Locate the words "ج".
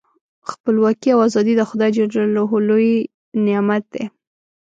1.95-1.97